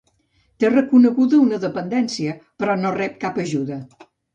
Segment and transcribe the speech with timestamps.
[0.63, 3.85] Té reconeguda una dependència, però no rep cap ajuda.